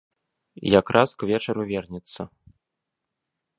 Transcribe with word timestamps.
Якраз 0.79 1.09
к 1.19 1.27
вечару 1.31 1.63
вернецца. 1.73 2.21